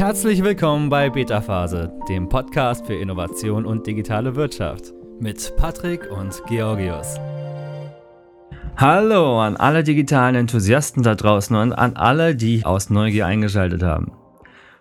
[0.00, 6.42] Herzlich willkommen bei Beta Phase, dem Podcast für Innovation und digitale Wirtschaft mit Patrick und
[6.48, 7.20] Georgios.
[8.78, 14.12] Hallo an alle digitalen Enthusiasten da draußen und an alle, die aus Neugier eingeschaltet haben.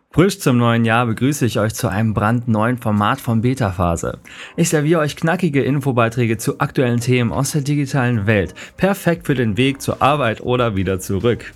[0.10, 4.20] Frisch zum neuen Jahr begrüße ich euch zu einem brandneuen Format von Beta Phase.
[4.56, 9.58] Ich serviere euch knackige Infobeiträge zu aktuellen Themen aus der digitalen Welt, perfekt für den
[9.58, 11.52] Weg zur Arbeit oder wieder zurück.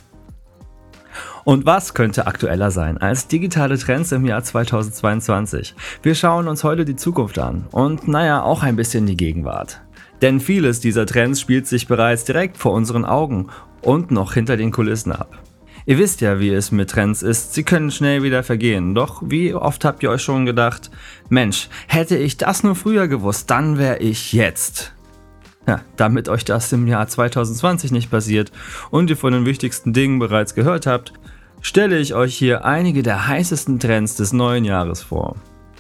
[1.44, 5.76] Und was könnte aktueller sein als digitale Trends im Jahr 2022?
[6.02, 9.82] Wir schauen uns heute die Zukunft an und naja, auch ein bisschen die Gegenwart.
[10.22, 13.48] Denn vieles dieser Trends spielt sich bereits direkt vor unseren Augen
[13.82, 15.38] und noch hinter den Kulissen ab.
[15.86, 18.96] Ihr wisst ja, wie es mit Trends ist, sie können schnell wieder vergehen.
[18.96, 20.90] Doch wie oft habt ihr euch schon gedacht,
[21.28, 24.93] Mensch, hätte ich das nur früher gewusst, dann wäre ich jetzt.
[25.68, 28.52] Ja, damit euch das im Jahr 2020 nicht passiert
[28.92, 31.14] und ihr von den wichtigsten Dingen bereits gehört habt,
[31.62, 35.36] stelle ich euch hier einige der heißesten Trends des neuen Jahres vor.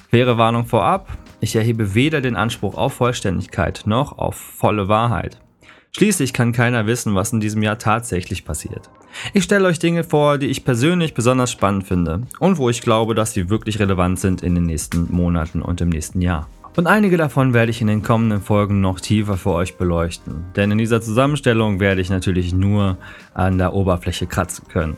[0.09, 5.39] Faire Warnung vorab, ich erhebe weder den Anspruch auf Vollständigkeit noch auf volle Wahrheit.
[5.91, 8.89] Schließlich kann keiner wissen, was in diesem Jahr tatsächlich passiert.
[9.33, 13.13] Ich stelle euch Dinge vor, die ich persönlich besonders spannend finde und wo ich glaube,
[13.13, 16.47] dass sie wirklich relevant sind in den nächsten Monaten und im nächsten Jahr.
[16.75, 20.71] Und einige davon werde ich in den kommenden Folgen noch tiefer für euch beleuchten, denn
[20.71, 22.97] in dieser Zusammenstellung werde ich natürlich nur
[23.35, 24.97] an der Oberfläche kratzen können.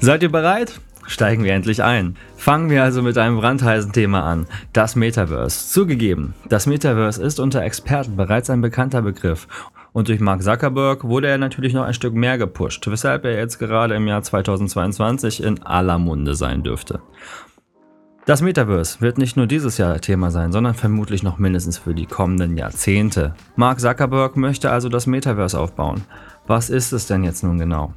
[0.00, 0.80] Seid ihr bereit?
[1.06, 2.16] Steigen wir endlich ein.
[2.36, 5.68] Fangen wir also mit einem brandheißen Thema an, das Metaverse.
[5.68, 9.46] Zugegeben, das Metaverse ist unter Experten bereits ein bekannter Begriff
[9.96, 13.58] und durch Mark Zuckerberg wurde er natürlich noch ein Stück mehr gepusht, weshalb er jetzt
[13.58, 17.00] gerade im Jahr 2022 in aller Munde sein dürfte.
[18.26, 22.06] Das Metaverse wird nicht nur dieses Jahr Thema sein, sondern vermutlich noch mindestens für die
[22.06, 23.36] kommenden Jahrzehnte.
[23.54, 26.02] Mark Zuckerberg möchte also das Metaverse aufbauen.
[26.48, 27.94] Was ist es denn jetzt nun genau?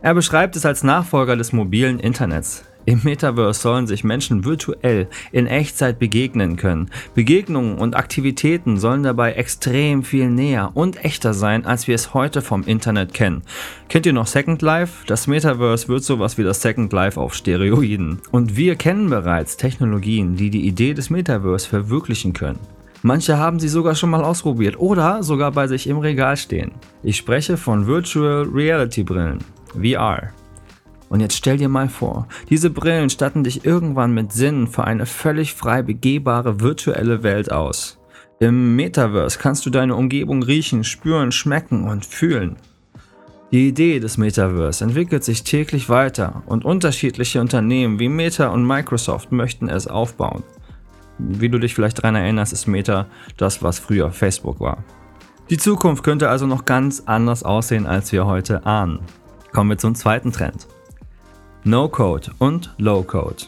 [0.00, 2.64] Er beschreibt es als Nachfolger des mobilen Internets.
[2.86, 6.90] Im Metaverse sollen sich Menschen virtuell in Echtzeit begegnen können.
[7.14, 12.42] Begegnungen und Aktivitäten sollen dabei extrem viel näher und echter sein, als wir es heute
[12.42, 13.42] vom Internet kennen.
[13.88, 15.06] Kennt ihr noch Second Life?
[15.06, 18.20] Das Metaverse wird sowas wie das Second Life auf Steroiden.
[18.30, 22.58] Und wir kennen bereits Technologien, die die Idee des Metaverse verwirklichen können.
[23.02, 26.72] Manche haben sie sogar schon mal ausprobiert oder sogar bei sich im Regal stehen.
[27.02, 29.40] Ich spreche von Virtual Reality Brillen.
[29.74, 30.32] VR.
[31.14, 35.06] Und jetzt stell dir mal vor, diese Brillen statten dich irgendwann mit Sinnen für eine
[35.06, 38.00] völlig frei begehbare virtuelle Welt aus.
[38.40, 42.56] Im Metaverse kannst du deine Umgebung riechen, spüren, schmecken und fühlen.
[43.52, 49.30] Die Idee des Metaverse entwickelt sich täglich weiter und unterschiedliche Unternehmen wie Meta und Microsoft
[49.30, 50.42] möchten es aufbauen.
[51.18, 54.82] Wie du dich vielleicht daran erinnerst, ist Meta das, was früher Facebook war.
[55.48, 58.98] Die Zukunft könnte also noch ganz anders aussehen, als wir heute ahnen.
[59.52, 60.66] Kommen wir zum zweiten Trend.
[61.66, 63.44] No-Code und Low-Code.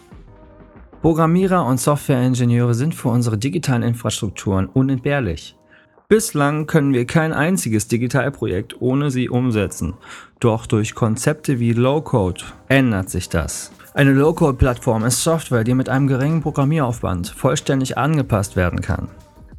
[1.03, 5.55] Programmierer und Softwareingenieure sind für unsere digitalen Infrastrukturen unentbehrlich.
[6.09, 9.95] Bislang können wir kein einziges Digitalprojekt ohne sie umsetzen.
[10.41, 13.71] Doch durch Konzepte wie Low-Code ändert sich das.
[13.93, 19.09] Eine Low-Code-Plattform ist Software, die mit einem geringen Programmieraufwand vollständig angepasst werden kann.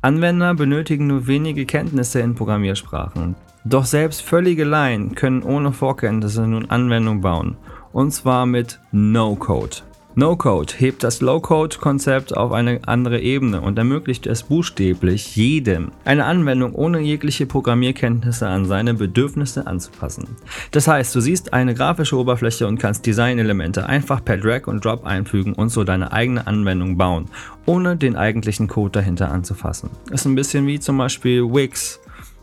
[0.01, 3.35] Anwender benötigen nur wenige Kenntnisse in Programmiersprachen.
[3.66, 7.57] Doch selbst völlige Laien können ohne Vorkenntnisse nun Anwendungen bauen.
[7.97, 9.77] Und zwar mit No-Code.
[10.13, 16.75] No-Code hebt das Low-Code-Konzept auf eine andere Ebene und ermöglicht es buchstäblich jedem, eine Anwendung
[16.75, 20.27] ohne jegliche Programmierkenntnisse an seine Bedürfnisse anzupassen.
[20.69, 25.03] Das heißt, du siehst eine grafische Oberfläche und kannst Designelemente einfach per Drag und Drop
[25.03, 27.25] einfügen und so deine eigene Anwendung bauen,
[27.65, 29.89] ohne den eigentlichen Code dahinter anzufassen.
[30.11, 31.99] Ist ein bisschen wie zum Beispiel Wix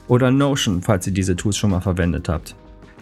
[0.09, 2.57] oder Notion, falls ihr diese Tools schon mal verwendet habt.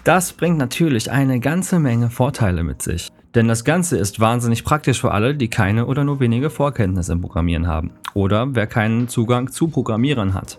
[0.04, 3.08] Das bringt natürlich eine ganze Menge Vorteile mit sich.
[3.36, 7.20] Denn das Ganze ist wahnsinnig praktisch für alle, die keine oder nur wenige Vorkenntnisse im
[7.20, 7.92] Programmieren haben.
[8.12, 10.58] Oder wer keinen Zugang zu Programmierern hat.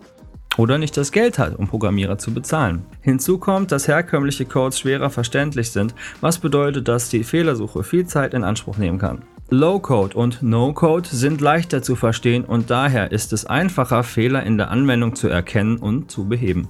[0.57, 2.85] Oder nicht das Geld hat, um Programmierer zu bezahlen.
[3.01, 8.33] Hinzu kommt, dass herkömmliche Codes schwerer verständlich sind, was bedeutet, dass die Fehlersuche viel Zeit
[8.33, 9.23] in Anspruch nehmen kann.
[9.49, 14.71] Low-Code und No-Code sind leichter zu verstehen und daher ist es einfacher, Fehler in der
[14.71, 16.69] Anwendung zu erkennen und zu beheben.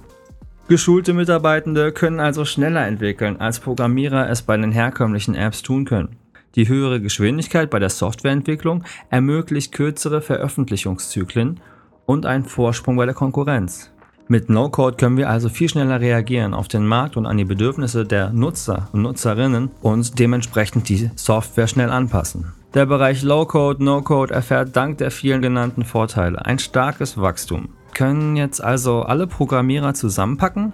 [0.74, 6.16] Geschulte Mitarbeitende können also schneller entwickeln, als Programmierer es bei den herkömmlichen Apps tun können.
[6.56, 11.60] Die höhere Geschwindigkeit bei der Softwareentwicklung ermöglicht kürzere Veröffentlichungszyklen
[12.08, 13.92] und einen Vorsprung bei der Konkurrenz.
[14.28, 18.04] Mit No-Code können wir also viel schneller reagieren auf den Markt und an die Bedürfnisse
[18.04, 22.52] der Nutzer und Nutzerinnen und dementsprechend die Software schnell anpassen.
[22.74, 27.70] Der Bereich Low-Code, No-Code erfährt dank der vielen genannten Vorteile ein starkes Wachstum.
[27.94, 30.74] Können jetzt also alle Programmierer zusammenpacken?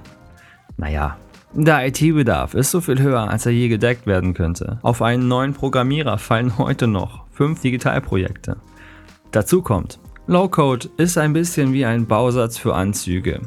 [0.77, 1.17] Naja,
[1.53, 4.77] Der IT-Bedarf ist so viel höher, als er je gedeckt werden könnte.
[4.83, 8.57] Auf einen neuen Programmierer fallen heute noch fünf Digitalprojekte.
[9.31, 13.41] Dazu kommt, Low-Code ist ein bisschen wie ein Bausatz für Anzüge.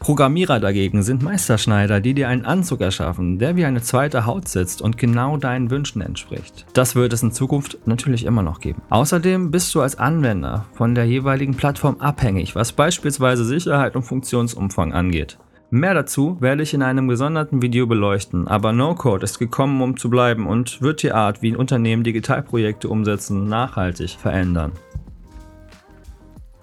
[0.00, 4.82] Programmierer dagegen sind Meisterschneider, die dir einen Anzug erschaffen, der wie eine zweite Haut sitzt
[4.82, 6.66] und genau deinen Wünschen entspricht.
[6.74, 8.82] Das wird es in Zukunft natürlich immer noch geben.
[8.90, 14.92] Außerdem bist du als Anwender von der jeweiligen Plattform abhängig, was beispielsweise Sicherheit und Funktionsumfang
[14.92, 15.38] angeht.
[15.70, 20.08] Mehr dazu werde ich in einem gesonderten Video beleuchten, aber No-Code ist gekommen, um zu
[20.08, 24.72] bleiben und wird die Art, wie Unternehmen Digitalprojekte umsetzen, nachhaltig verändern.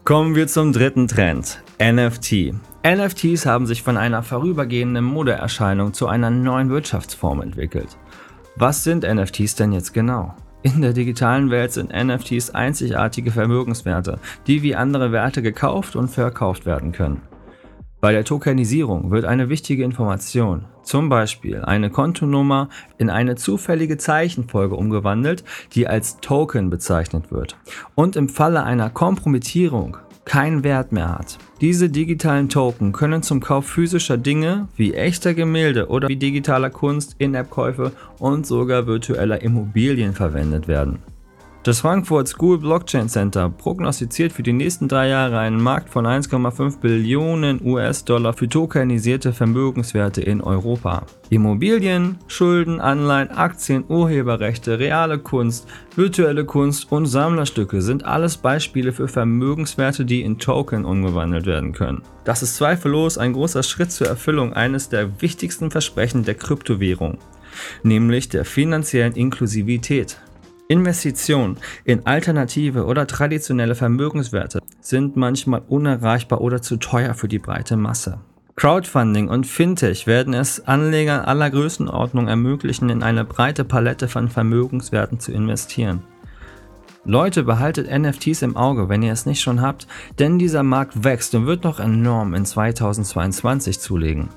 [0.05, 2.53] Kommen wir zum dritten Trend, NFT.
[2.85, 7.97] NFTs haben sich von einer vorübergehenden Modeerscheinung zu einer neuen Wirtschaftsform entwickelt.
[8.57, 10.35] Was sind NFTs denn jetzt genau?
[10.63, 16.65] In der digitalen Welt sind NFTs einzigartige Vermögenswerte, die wie andere Werte gekauft und verkauft
[16.65, 17.21] werden können.
[18.01, 24.75] Bei der Tokenisierung wird eine wichtige Information, zum Beispiel eine Kontonummer, in eine zufällige Zeichenfolge
[24.75, 27.55] umgewandelt, die als Token bezeichnet wird
[27.95, 31.37] und im Falle einer Kompromittierung keinen Wert mehr hat.
[31.61, 37.15] Diese digitalen Token können zum Kauf physischer Dinge wie echter Gemälde oder wie digitaler Kunst,
[37.19, 40.99] In-App-Käufe und sogar virtueller Immobilien verwendet werden.
[41.63, 46.81] Das Frankfurt School Blockchain Center prognostiziert für die nächsten drei Jahre einen Markt von 1,5
[46.81, 51.05] Billionen US-Dollar für tokenisierte Vermögenswerte in Europa.
[51.29, 55.65] Immobilien, Schulden, Anleihen, Aktien, Urheberrechte, reale Kunst,
[55.95, 62.01] virtuelle Kunst und Sammlerstücke sind alles Beispiele für Vermögenswerte, die in Token umgewandelt werden können.
[62.25, 67.19] Das ist zweifellos ein großer Schritt zur Erfüllung eines der wichtigsten Versprechen der Kryptowährung,
[67.83, 70.19] nämlich der finanziellen Inklusivität.
[70.73, 77.77] Investitionen in alternative oder traditionelle Vermögenswerte sind manchmal unerreichbar oder zu teuer für die breite
[77.77, 78.17] Masse.
[78.55, 85.19] Crowdfunding und Fintech werden es Anlegern aller Größenordnung ermöglichen, in eine breite Palette von Vermögenswerten
[85.19, 86.01] zu investieren.
[87.05, 89.85] Leute, behaltet NFTs im Auge, wenn ihr es nicht schon habt,
[90.17, 94.29] denn dieser Markt wächst und wird noch enorm in 2022 zulegen.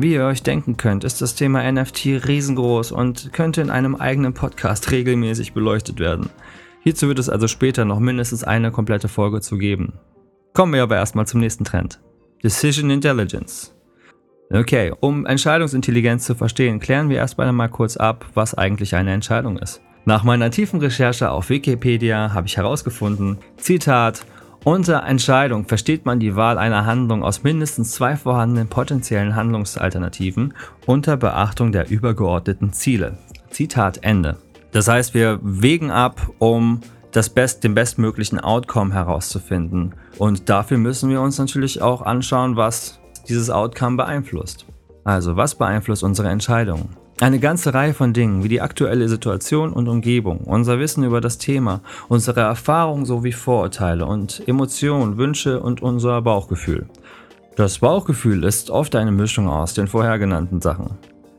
[0.00, 4.32] Wie ihr euch denken könnt, ist das Thema NFT riesengroß und könnte in einem eigenen
[4.32, 6.30] Podcast regelmäßig beleuchtet werden.
[6.84, 9.94] Hierzu wird es also später noch mindestens eine komplette Folge zu geben.
[10.54, 12.00] Kommen wir aber erstmal zum nächsten Trend.
[12.44, 13.74] Decision Intelligence.
[14.52, 19.58] Okay, um Entscheidungsintelligenz zu verstehen, klären wir erstmal einmal kurz ab, was eigentlich eine Entscheidung
[19.58, 19.82] ist.
[20.04, 24.24] Nach meiner tiefen Recherche auf Wikipedia habe ich herausgefunden, Zitat,
[24.64, 30.54] unter Entscheidung versteht man die Wahl einer Handlung aus mindestens zwei vorhandenen potenziellen Handlungsalternativen
[30.86, 33.18] unter Beachtung der übergeordneten Ziele.
[33.50, 34.36] Zitat Ende.
[34.72, 36.80] Das heißt, wir wägen ab, um
[37.12, 39.94] das Best, den bestmöglichen Outcome herauszufinden.
[40.18, 44.66] Und dafür müssen wir uns natürlich auch anschauen, was dieses Outcome beeinflusst.
[45.04, 46.97] Also, was beeinflusst unsere Entscheidungen?
[47.20, 51.36] Eine ganze Reihe von Dingen wie die aktuelle Situation und Umgebung, unser Wissen über das
[51.36, 56.86] Thema, unsere Erfahrungen sowie Vorurteile und Emotionen, Wünsche und unser Bauchgefühl.
[57.56, 60.90] Das Bauchgefühl ist oft eine Mischung aus den vorher genannten Sachen.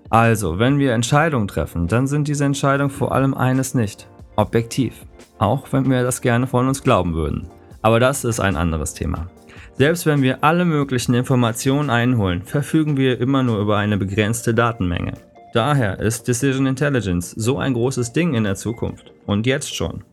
[0.10, 5.06] Also, wenn wir Entscheidungen treffen, dann sind diese Entscheidungen vor allem eines nicht, objektiv.
[5.38, 7.48] Auch wenn wir das gerne von uns glauben würden.
[7.82, 9.30] Aber das ist ein anderes Thema.
[9.78, 15.14] Selbst wenn wir alle möglichen Informationen einholen, verfügen wir immer nur über eine begrenzte Datenmenge.
[15.52, 19.12] Daher ist Decision Intelligence so ein großes Ding in der Zukunft.
[19.26, 20.04] Und jetzt schon.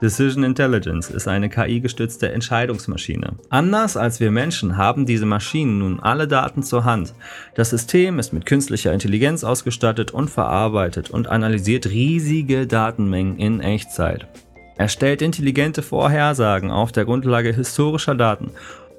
[0.00, 3.34] Decision Intelligence ist eine KI-gestützte Entscheidungsmaschine.
[3.48, 7.14] Anders als wir Menschen haben diese Maschinen nun alle Daten zur Hand.
[7.54, 14.26] Das System ist mit künstlicher Intelligenz ausgestattet und verarbeitet und analysiert riesige Datenmengen in Echtzeit.
[14.76, 18.50] Er stellt intelligente Vorhersagen auf der Grundlage historischer Daten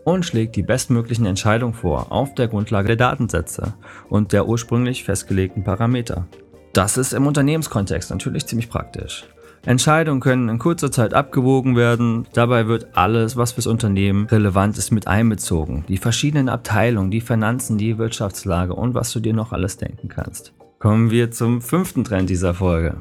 [0.03, 3.73] und schlägt die bestmöglichen Entscheidungen vor auf der Grundlage der Datensätze
[4.09, 6.27] und der ursprünglich festgelegten Parameter.
[6.73, 9.25] Das ist im Unternehmenskontext natürlich ziemlich praktisch.
[9.65, 12.27] Entscheidungen können in kurzer Zeit abgewogen werden.
[12.33, 15.85] Dabei wird alles, was fürs Unternehmen relevant ist, mit einbezogen.
[15.87, 20.53] Die verschiedenen Abteilungen, die Finanzen, die Wirtschaftslage und was du dir noch alles denken kannst.
[20.79, 22.97] Kommen wir zum fünften Trend dieser Folge.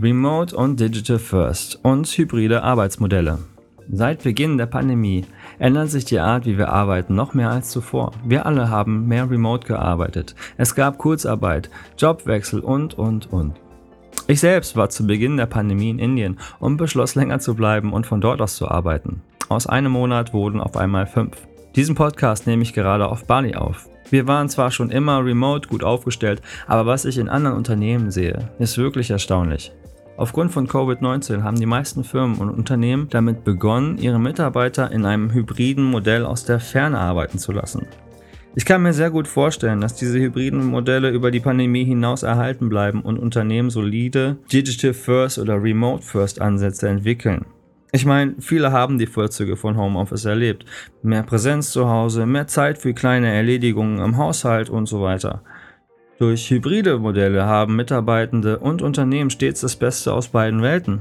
[0.00, 3.38] Remote und Digital First und hybride Arbeitsmodelle.
[3.90, 5.24] Seit Beginn der Pandemie
[5.60, 8.10] ändert sich die Art, wie wir arbeiten, noch mehr als zuvor.
[8.24, 10.34] Wir alle haben mehr remote gearbeitet.
[10.56, 13.54] Es gab Kurzarbeit, Jobwechsel und, und, und.
[14.26, 18.06] Ich selbst war zu Beginn der Pandemie in Indien und beschloss länger zu bleiben und
[18.06, 19.22] von dort aus zu arbeiten.
[19.48, 21.36] Aus einem Monat wurden auf einmal fünf.
[21.76, 23.88] Diesen Podcast nehme ich gerade auf Bali auf.
[24.10, 28.50] Wir waren zwar schon immer remote gut aufgestellt, aber was ich in anderen Unternehmen sehe,
[28.58, 29.72] ist wirklich erstaunlich.
[30.18, 35.32] Aufgrund von Covid-19 haben die meisten Firmen und Unternehmen damit begonnen, ihre Mitarbeiter in einem
[35.32, 37.86] hybriden Modell aus der Ferne arbeiten zu lassen.
[38.54, 42.70] Ich kann mir sehr gut vorstellen, dass diese hybriden Modelle über die Pandemie hinaus erhalten
[42.70, 47.44] bleiben und Unternehmen solide Digital First oder Remote First Ansätze entwickeln.
[47.92, 50.64] Ich meine, viele haben die Vorzüge von Homeoffice erlebt.
[51.02, 55.42] Mehr Präsenz zu Hause, mehr Zeit für kleine Erledigungen im Haushalt und so weiter.
[56.18, 61.00] Durch hybride Modelle haben Mitarbeitende und Unternehmen stets das Beste aus beiden Welten.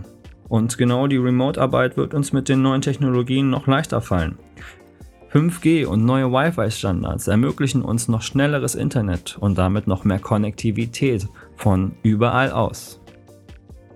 [0.50, 4.38] Und genau die Remote-Arbeit wird uns mit den neuen Technologien noch leichter fallen.
[5.32, 11.94] 5G und neue Wi-Fi-Standards ermöglichen uns noch schnelleres Internet und damit noch mehr Konnektivität von
[12.04, 13.02] überall aus.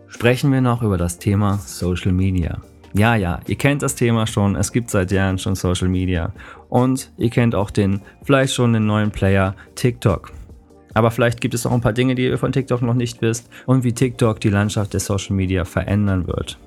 [0.07, 2.61] Sprechen wir noch über das Thema Social Media.
[2.93, 6.33] Ja, ja, ihr kennt das Thema schon, es gibt seit Jahren schon Social Media
[6.69, 10.38] und ihr kennt auch den, vielleicht schon den neuen Player TikTok.
[10.93, 13.49] Aber vielleicht gibt es auch ein paar Dinge, die ihr von TikTok noch nicht wisst
[13.65, 16.57] und wie TikTok die Landschaft der Social Media verändern wird.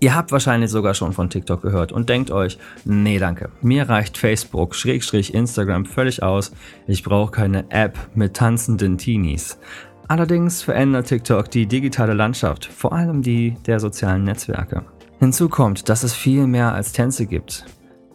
[0.00, 4.16] Ihr habt wahrscheinlich sogar schon von TikTok gehört und denkt euch, nee danke, mir reicht
[4.16, 6.52] Facebook, Schrägstrich Instagram völlig aus,
[6.86, 9.58] ich brauche keine App mit tanzenden Teenies.
[10.06, 14.84] Allerdings verändert TikTok die digitale Landschaft, vor allem die der sozialen Netzwerke.
[15.18, 17.66] Hinzu kommt, dass es viel mehr als Tänze gibt.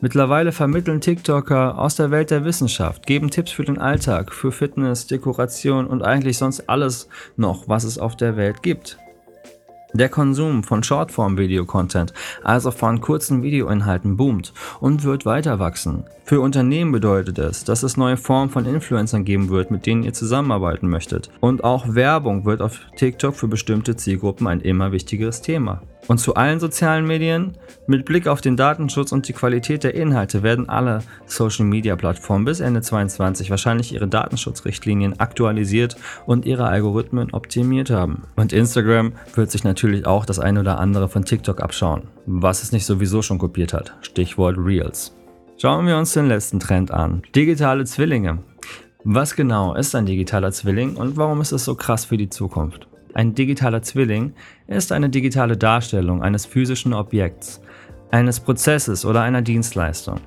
[0.03, 5.07] Mittlerweile vermitteln TikToker aus der Welt der Wissenschaft, geben Tipps für den Alltag, für Fitness,
[5.07, 7.07] Dekoration und eigentlich sonst alles
[7.37, 8.97] noch, was es auf der Welt gibt.
[9.95, 16.05] Der Konsum von Shortform-Video-Content, also von kurzen Videoinhalten, boomt und wird weiter wachsen.
[16.25, 20.13] Für Unternehmen bedeutet es, dass es neue Formen von Influencern geben wird, mit denen ihr
[20.13, 21.29] zusammenarbeiten möchtet.
[21.41, 25.83] Und auch Werbung wird auf TikTok für bestimmte Zielgruppen ein immer wichtigeres Thema.
[26.07, 27.53] Und zu allen sozialen Medien?
[27.87, 32.81] Mit Blick auf den Datenschutz und die Qualität der Inhalte werden alle Social-Media-Plattformen bis Ende
[32.81, 35.95] 2022 wahrscheinlich ihre Datenschutzrichtlinien aktualisiert
[36.25, 38.23] und ihre Algorithmen optimiert haben.
[38.35, 42.71] Und Instagram wird sich natürlich auch das eine oder andere von TikTok abschauen, was es
[42.71, 43.95] nicht sowieso schon kopiert hat.
[44.01, 45.15] Stichwort Reels.
[45.57, 47.21] Schauen wir uns den letzten Trend an.
[47.35, 48.39] Digitale Zwillinge.
[49.03, 52.87] Was genau ist ein digitaler Zwilling und warum ist es so krass für die Zukunft?
[53.13, 54.33] Ein digitaler Zwilling
[54.67, 57.61] ist eine digitale Darstellung eines physischen Objekts,
[58.11, 60.21] eines Prozesses oder einer Dienstleistung.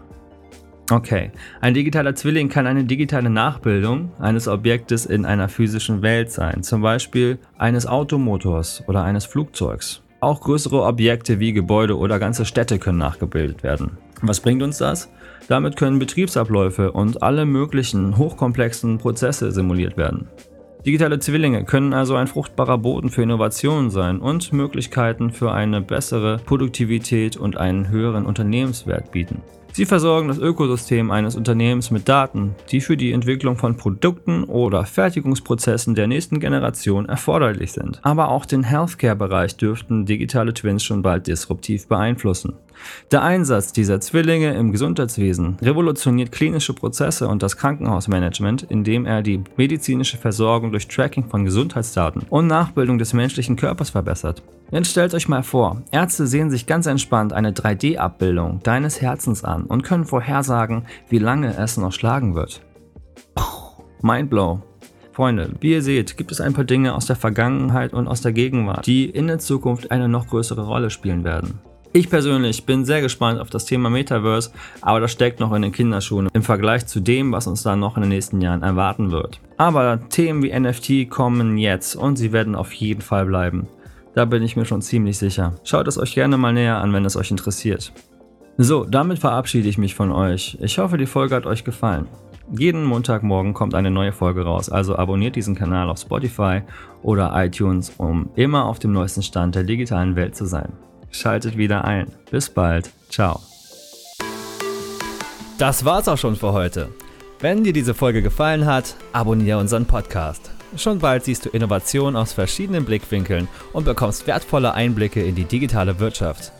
[0.88, 6.62] Okay, ein digitaler Zwilling kann eine digitale Nachbildung eines Objektes in einer physischen Welt sein,
[6.62, 10.02] zum Beispiel eines Automotors oder eines Flugzeugs.
[10.20, 13.98] Auch größere Objekte wie Gebäude oder ganze Städte können nachgebildet werden.
[14.22, 15.10] Was bringt uns das?
[15.48, 20.28] Damit können Betriebsabläufe und alle möglichen hochkomplexen Prozesse simuliert werden.
[20.86, 26.38] Digitale Zwillinge können also ein fruchtbarer Boden für Innovationen sein und Möglichkeiten für eine bessere
[26.38, 29.42] Produktivität und einen höheren Unternehmenswert bieten.
[29.76, 34.86] Sie versorgen das Ökosystem eines Unternehmens mit Daten, die für die Entwicklung von Produkten oder
[34.86, 38.00] Fertigungsprozessen der nächsten Generation erforderlich sind.
[38.02, 42.54] Aber auch den Healthcare-Bereich dürften digitale Twins schon bald disruptiv beeinflussen.
[43.10, 49.44] Der Einsatz dieser Zwillinge im Gesundheitswesen revolutioniert klinische Prozesse und das Krankenhausmanagement, indem er die
[49.58, 54.42] medizinische Versorgung durch Tracking von Gesundheitsdaten und Nachbildung des menschlichen Körpers verbessert.
[54.72, 59.62] Jetzt stellt euch mal vor, Ärzte sehen sich ganz entspannt eine 3D-Abbildung deines Herzens an
[59.64, 62.62] und können vorhersagen, wie lange es noch schlagen wird.
[64.02, 64.60] Mindblow.
[65.12, 68.32] Freunde, wie ihr seht, gibt es ein paar Dinge aus der Vergangenheit und aus der
[68.32, 71.60] Gegenwart, die in der Zukunft eine noch größere Rolle spielen werden.
[71.92, 74.50] Ich persönlich bin sehr gespannt auf das Thema Metaverse,
[74.82, 77.96] aber das steckt noch in den Kinderschuhen im Vergleich zu dem, was uns dann noch
[77.96, 79.40] in den nächsten Jahren erwarten wird.
[79.56, 83.68] Aber Themen wie NFT kommen jetzt und sie werden auf jeden Fall bleiben.
[84.16, 85.52] Da bin ich mir schon ziemlich sicher.
[85.62, 87.92] Schaut es euch gerne mal näher an, wenn es euch interessiert.
[88.56, 90.56] So, damit verabschiede ich mich von euch.
[90.62, 92.08] Ich hoffe, die Folge hat euch gefallen.
[92.50, 96.62] Jeden Montagmorgen kommt eine neue Folge raus, also abonniert diesen Kanal auf Spotify
[97.02, 100.72] oder iTunes, um immer auf dem neuesten Stand der digitalen Welt zu sein.
[101.10, 102.06] Schaltet wieder ein.
[102.30, 102.88] Bis bald.
[103.10, 103.40] Ciao.
[105.58, 106.88] Das war's auch schon für heute.
[107.40, 110.55] Wenn dir diese Folge gefallen hat, abonniere unseren Podcast.
[110.76, 115.98] Schon bald siehst du Innovationen aus verschiedenen Blickwinkeln und bekommst wertvolle Einblicke in die digitale
[116.00, 116.52] Wirtschaft.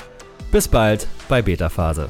[0.53, 2.09] Bis bald bei Beta Phase.